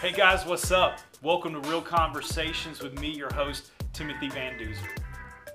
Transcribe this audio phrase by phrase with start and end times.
[0.00, 1.00] Hey guys, what's up?
[1.22, 4.86] Welcome to Real Conversations with me, your host, Timothy Van Duzer.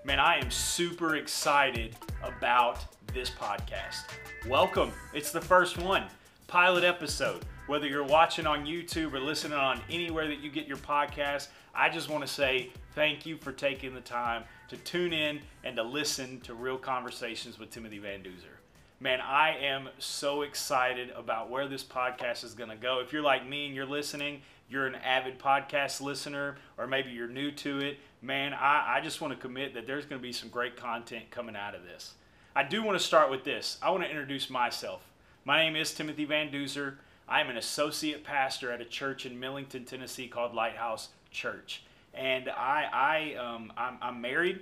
[0.04, 2.84] Man, I am super excited about
[3.14, 4.04] this podcast.
[4.46, 4.92] Welcome.
[5.14, 6.04] It's the first one,
[6.48, 7.46] pilot episode.
[7.68, 11.88] Whether you're watching on YouTube or listening on anywhere that you get your podcast, I
[11.88, 15.84] just want to say thank you for taking the time to tune in and to
[15.84, 18.63] listen to Real Conversations with Timothy Van Duzer.
[19.04, 23.02] Man, I am so excited about where this podcast is going to go.
[23.02, 27.28] If you're like me and you're listening, you're an avid podcast listener, or maybe you're
[27.28, 30.32] new to it, man, I, I just want to commit that there's going to be
[30.32, 32.14] some great content coming out of this.
[32.56, 33.78] I do want to start with this.
[33.82, 35.02] I want to introduce myself.
[35.44, 36.94] My name is Timothy Van Duzer.
[37.28, 41.84] I am an associate pastor at a church in Millington, Tennessee called Lighthouse Church.
[42.14, 44.62] And I, I, um, I'm, I'm married.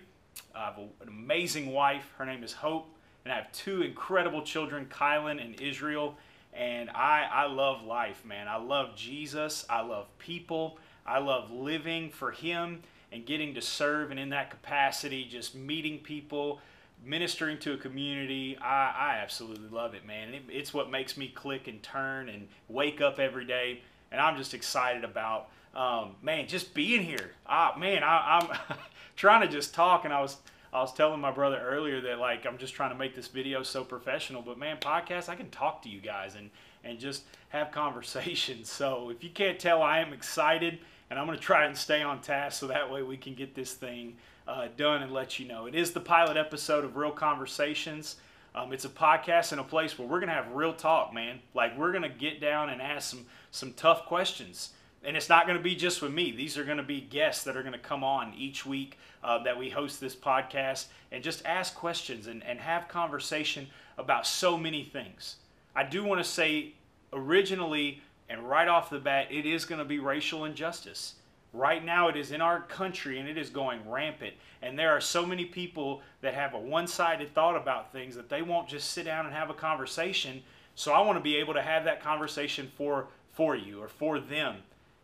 [0.56, 2.10] I have an amazing wife.
[2.18, 2.88] Her name is Hope.
[3.24, 6.18] And I have two incredible children, Kylan and Israel.
[6.54, 8.48] And I, I love life, man.
[8.48, 9.66] I love Jesus.
[9.70, 10.78] I love people.
[11.06, 14.12] I love living for Him and getting to serve.
[14.12, 16.60] And in that capacity, just meeting people,
[17.04, 18.58] ministering to a community.
[18.60, 20.34] I, I absolutely love it, man.
[20.34, 23.82] It, it's what makes me click and turn and wake up every day.
[24.12, 27.32] And I'm just excited about, um, man, just being here.
[27.46, 28.78] Ah, man, I, I'm
[29.16, 30.06] trying to just talk.
[30.06, 30.38] And I was
[30.74, 33.62] I was telling my brother earlier that like I'm just trying to make this video
[33.64, 36.50] so professional, but man, podcast I can talk to you guys and
[36.84, 38.70] and just have conversations.
[38.70, 42.02] So if you can't tell, I am excited, and I'm going to try and stay
[42.02, 44.16] on task so that way we can get this thing
[44.48, 45.66] uh, done and let you know.
[45.66, 48.16] It is the pilot episode of Real Conversations.
[48.54, 51.40] Um, it's a podcast in a place where we're going to have real talk, man.
[51.54, 54.72] Like we're going to get down and ask some some tough questions
[55.04, 56.32] and it's not going to be just with me.
[56.32, 59.44] These are going to be guests that are going to come on each week uh,
[59.44, 64.58] that we host this podcast and just ask questions and, and have conversation about so
[64.58, 65.38] many things.
[65.76, 66.74] I do want to say
[67.14, 71.16] originally and right off the bat, it is going to be racial injustice.
[71.52, 74.36] Right now, it is in our country and it is going rampant.
[74.62, 78.30] And there are so many people that have a one sided thought about things that
[78.30, 80.44] they won't just sit down and have a conversation.
[80.76, 84.20] So I want to be able to have that conversation for, for you or for
[84.20, 84.58] them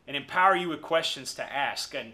[0.08, 1.94] and empower you with questions to ask.
[1.94, 2.14] And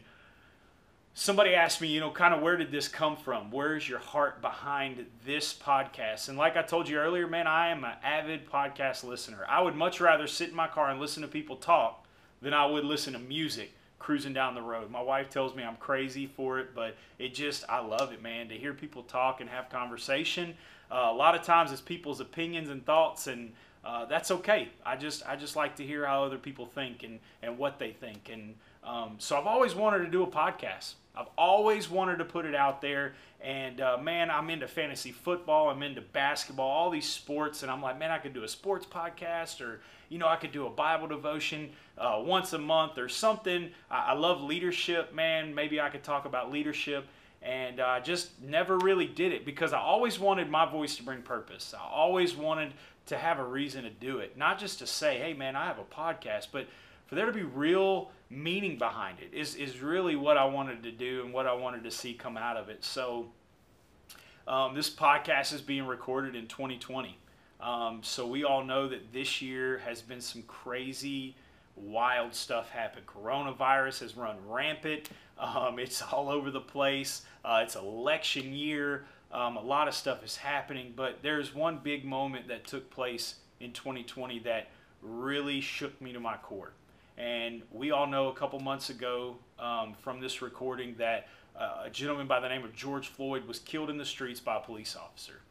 [1.13, 3.51] somebody asked me, you know, kind of where did this come from?
[3.51, 6.29] Where's your heart behind this podcast?
[6.29, 9.45] And like I told you earlier, man, I am an avid podcast listener.
[9.47, 12.05] I would much rather sit in my car and listen to people talk
[12.41, 14.91] than I would listen to music cruising down the road.
[14.91, 18.49] My wife tells me I'm crazy for it, but it just, I love it, man,
[18.49, 20.55] to hear people talk and have conversation.
[20.91, 23.53] Uh, a lot of times it's people's opinions and thoughts and
[23.85, 24.69] uh, that's okay.
[24.85, 27.91] I just I just like to hear how other people think and and what they
[27.91, 30.93] think, and um, so I've always wanted to do a podcast.
[31.15, 35.69] I've always wanted to put it out there, and uh, man, I'm into fantasy football.
[35.69, 38.85] I'm into basketball, all these sports, and I'm like, man, I could do a sports
[38.85, 43.09] podcast, or you know, I could do a Bible devotion uh, once a month or
[43.09, 43.69] something.
[43.91, 45.53] I, I love leadership, man.
[45.53, 47.05] Maybe I could talk about leadership
[47.43, 51.03] and I uh, just never really did it because I always wanted my voice to
[51.03, 51.73] bring purpose.
[51.77, 52.73] I always wanted
[53.07, 54.37] to have a reason to do it.
[54.37, 56.67] Not just to say, hey man, I have a podcast, but
[57.07, 60.91] for there to be real meaning behind it is, is really what I wanted to
[60.91, 62.83] do and what I wanted to see come out of it.
[62.85, 63.27] So
[64.47, 67.17] um, this podcast is being recorded in 2020.
[67.59, 71.35] Um, so we all know that this year has been some crazy,
[71.75, 73.05] wild stuff happened.
[73.05, 75.09] Coronavirus has run rampant.
[75.37, 77.23] Um, it's all over the place.
[77.43, 79.05] Uh, it's election year.
[79.31, 83.35] Um, a lot of stuff is happening, but there's one big moment that took place
[83.59, 84.69] in 2020 that
[85.01, 86.73] really shook me to my core.
[87.17, 91.27] And we all know a couple months ago um, from this recording that
[91.59, 94.57] uh, a gentleman by the name of George Floyd was killed in the streets by
[94.57, 95.41] a police officer.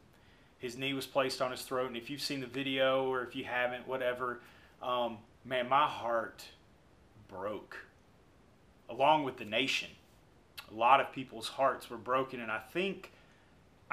[0.59, 3.35] His knee was placed on his throat, and if you've seen the video or if
[3.35, 4.39] you haven't, whatever,
[4.81, 6.43] um, man, my heart
[7.27, 7.77] broke
[8.89, 9.89] along with the nation.
[10.71, 13.11] A lot of people's hearts were broken, and I think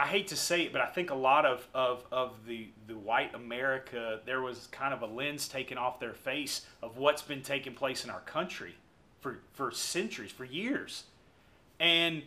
[0.00, 2.97] I hate to say it, but I think a lot of, of, of the, the
[2.97, 7.43] white America, there was kind of a lens taken off their face of what's been
[7.43, 8.76] taking place in our country
[9.20, 11.05] for, for centuries, for years.
[11.79, 12.23] And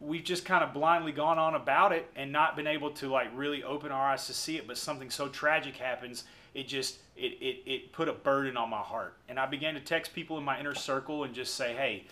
[0.00, 3.28] we've just kind of blindly gone on about it and not been able to like
[3.34, 4.66] really open our eyes to see it.
[4.66, 6.24] But something so tragic happens,
[6.58, 9.16] it just, it, it, it put a burden on my heart.
[9.28, 12.06] And I began to text people in my inner circle and just say, hey,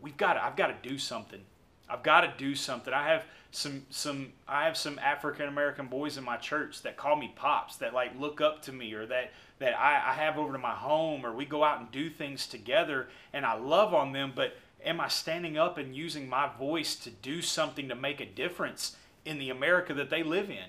[0.00, 1.40] we've got to, I've got to do something.
[1.88, 2.92] I've got to do something.
[2.92, 7.16] I have some some I have some African American boys in my church that call
[7.16, 10.52] me pops that like look up to me or that that I, I have over
[10.52, 14.12] to my home or we go out and do things together and I love on
[14.12, 14.54] them but
[14.84, 18.96] am I standing up and using my voice to do something to make a difference
[19.24, 20.68] in the America that they live in?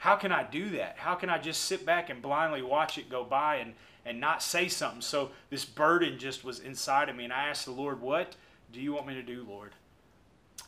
[0.00, 0.96] How can I do that?
[0.96, 3.74] How can I just sit back and blindly watch it go by and,
[4.06, 5.02] and not say something?
[5.02, 7.24] So this burden just was inside of me.
[7.24, 8.34] And I asked the Lord, What
[8.72, 9.72] do you want me to do, Lord?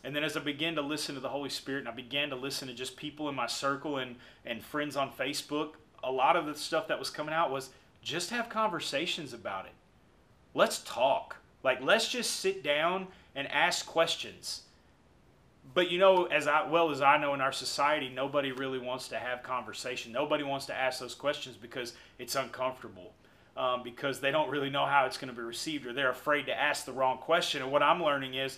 [0.03, 2.35] And then as I began to listen to the Holy Spirit and I began to
[2.35, 5.71] listen to just people in my circle and, and friends on Facebook,
[6.03, 7.71] a lot of the stuff that was coming out was
[8.03, 9.73] just have conversations about it.
[10.53, 11.37] Let's talk.
[11.63, 14.61] Like, let's just sit down and ask questions.
[15.73, 19.07] But you know, as I, well as I know in our society, nobody really wants
[19.09, 20.11] to have conversation.
[20.11, 23.13] Nobody wants to ask those questions because it's uncomfortable.
[23.55, 26.47] Um, because they don't really know how it's going to be received or they're afraid
[26.47, 27.61] to ask the wrong question.
[27.61, 28.57] And what I'm learning is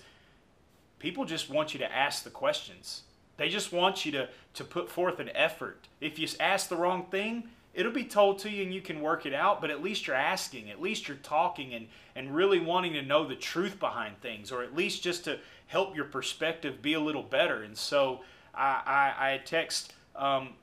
[0.99, 3.01] people just want you to ask the questions.
[3.35, 5.89] They just want you to, to put forth an effort.
[5.99, 9.25] If you ask the wrong thing, it'll be told to you and you can work
[9.25, 12.93] it out, but at least you're asking, at least you're talking and, and really wanting
[12.93, 16.93] to know the truth behind things, or at least just to help your perspective be
[16.93, 17.63] a little better.
[17.63, 18.21] And so
[18.53, 20.53] I, I, I text um,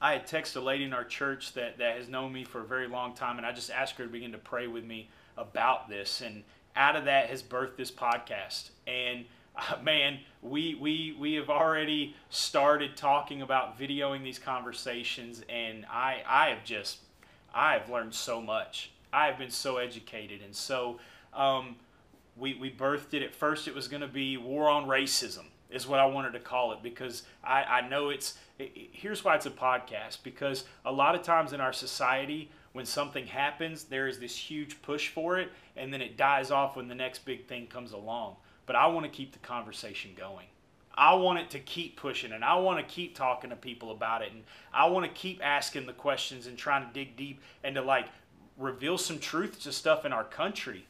[0.00, 2.66] I had texted a lady in our church that, that has known me for a
[2.66, 5.08] very long time, and I just asked her to begin to pray with me
[5.38, 6.20] about this.
[6.20, 6.42] And
[6.76, 8.70] out of that has birthed this podcast.
[8.86, 9.24] And
[9.56, 16.22] uh, man, we, we, we have already started talking about videoing these conversations, and I,
[16.26, 16.98] I have just,
[17.54, 18.92] I have learned so much.
[19.12, 20.40] I have been so educated.
[20.42, 21.00] And so
[21.34, 21.76] um,
[22.36, 23.22] we, we birthed it.
[23.22, 26.40] At first, it was going to be War on Racism, is what I wanted to
[26.40, 30.92] call it, because I, I know it's, it, here's why it's a podcast, because a
[30.92, 35.38] lot of times in our society, when something happens, there is this huge push for
[35.38, 38.36] it, and then it dies off when the next big thing comes along.
[38.70, 40.46] But I want to keep the conversation going.
[40.94, 44.22] I want it to keep pushing, and I want to keep talking to people about
[44.22, 47.74] it, and I want to keep asking the questions and trying to dig deep and
[47.74, 48.06] to like
[48.56, 50.86] reveal some truth to stuff in our country.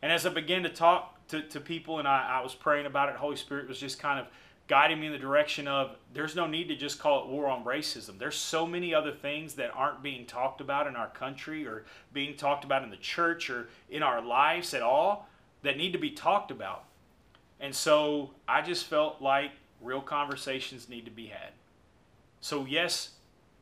[0.00, 3.10] And as I began to talk to, to people and I, I was praying about
[3.10, 4.26] it, Holy Spirit was just kind of
[4.66, 7.66] guiding me in the direction of there's no need to just call it war on
[7.66, 8.18] racism.
[8.18, 11.84] There's so many other things that aren't being talked about in our country or
[12.14, 15.28] being talked about in the church or in our lives at all
[15.64, 16.84] that need to be talked about.
[17.60, 21.52] And so I just felt like real conversations need to be had.
[22.40, 23.10] So yes,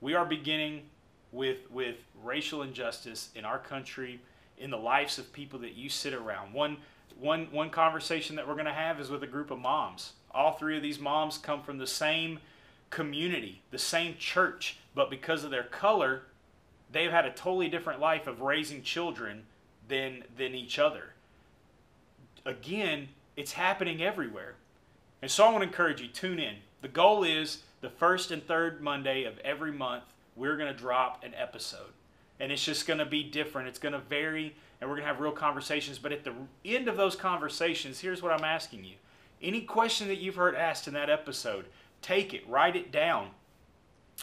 [0.00, 0.82] we are beginning
[1.30, 4.20] with with racial injustice in our country,
[4.58, 6.52] in the lives of people that you sit around.
[6.52, 6.78] One
[7.18, 10.52] one one conversation that we're going to have is with a group of moms all
[10.52, 12.38] three of these moms come from the same
[12.90, 16.22] community, the same church, but because of their color,
[16.90, 19.44] they've had a totally different life of raising children
[19.88, 21.12] than than each other.
[22.44, 24.54] Again, it's happening everywhere.
[25.20, 26.56] And so I want to encourage you, tune in.
[26.80, 31.22] The goal is the first and third Monday of every month, we're going to drop
[31.24, 31.92] an episode.
[32.40, 33.68] And it's just going to be different.
[33.68, 35.98] It's going to vary, and we're going to have real conversations.
[35.98, 36.32] But at the
[36.64, 38.94] end of those conversations, here's what I'm asking you
[39.42, 41.64] any question that you've heard asked in that episode,
[42.00, 43.30] take it, write it down,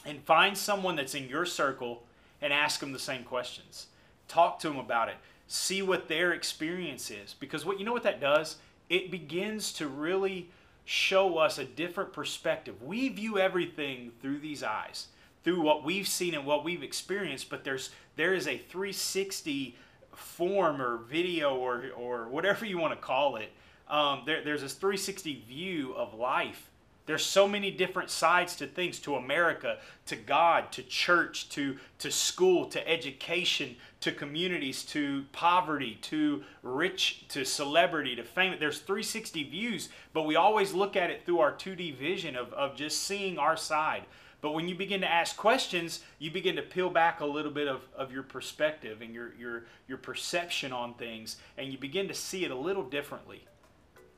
[0.05, 2.03] and find someone that's in your circle
[2.41, 3.87] and ask them the same questions.
[4.29, 5.15] Talk to them about it.
[5.47, 7.35] See what their experience is.
[7.37, 8.57] Because what you know what that does?
[8.89, 10.49] It begins to really
[10.85, 12.81] show us a different perspective.
[12.81, 15.07] We view everything through these eyes,
[15.43, 19.75] through what we've seen and what we've experienced, but there's there is a 360
[20.13, 23.51] form or video or or whatever you want to call it
[23.89, 26.68] um, there, there's this 360 view of life.
[27.09, 32.11] There's so many different sides to things, to America, to God, to church, to, to
[32.11, 38.55] school, to education, to communities, to poverty, to rich, to celebrity, to fame.
[38.59, 42.75] There's 360 views, but we always look at it through our 2D vision of, of
[42.75, 44.03] just seeing our side.
[44.41, 47.67] But when you begin to ask questions, you begin to peel back a little bit
[47.67, 52.13] of, of your perspective and your, your, your perception on things, and you begin to
[52.13, 53.45] see it a little differently.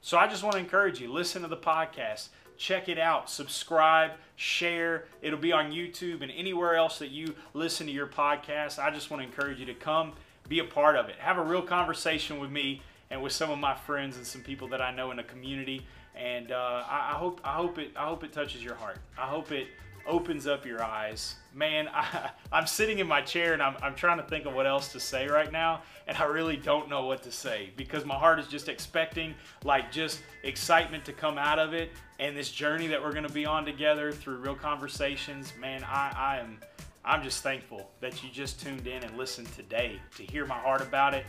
[0.01, 4.12] So I just want to encourage you listen to the podcast, check it out, subscribe,
[4.36, 5.05] share.
[5.22, 8.79] It'll be on YouTube and anywhere else that you listen to your podcast.
[8.79, 10.13] I just want to encourage you to come
[10.50, 11.15] be a part of it.
[11.20, 12.81] Have a real conversation with me
[13.12, 15.86] and with some of my friends and some people that I know in the community.
[16.15, 18.98] And uh, I, I hope I hope it I hope it touches your heart.
[19.17, 19.67] I hope it
[20.08, 21.36] opens up your eyes.
[21.53, 24.65] Man, I, am sitting in my chair and I'm, I'm trying to think of what
[24.65, 28.15] else to say right now, and I really don't know what to say because my
[28.15, 32.88] heart is just expecting like just excitement to come out of it and this journey
[32.88, 35.53] that we're going to be on together through real conversations.
[35.60, 36.60] Man, I, I am
[37.03, 40.81] I'm just thankful that you just tuned in and listened today to hear my heart
[40.81, 41.25] about it.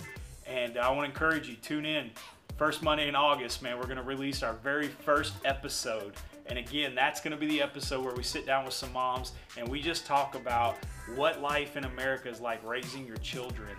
[0.47, 2.11] And I want to encourage you, tune in.
[2.56, 6.14] First Monday in August, man, we're to release our very first episode
[6.47, 9.68] and again, that's to be the episode where we sit down with some moms and
[9.68, 10.76] we just talk about
[11.14, 13.71] what life in America is like raising your children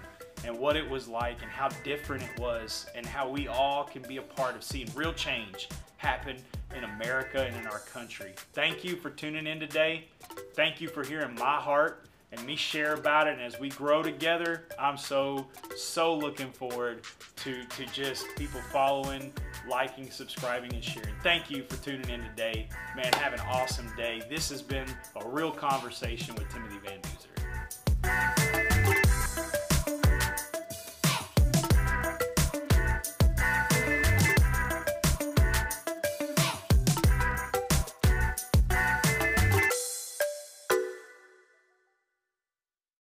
[0.45, 4.01] and what it was like and how different it was and how we all can
[4.03, 6.37] be a part of seeing real change happen
[6.75, 8.33] in America and in our country.
[8.53, 10.05] Thank you for tuning in today.
[10.53, 13.33] Thank you for hearing my heart and me share about it.
[13.33, 17.01] And as we grow together, I'm so, so looking forward
[17.37, 19.33] to, to just people following,
[19.69, 21.15] liking, subscribing, and sharing.
[21.21, 22.67] Thank you for tuning in today.
[22.95, 24.23] Man, have an awesome day.
[24.29, 28.42] This has been a real conversation with Timothy Van Duzer.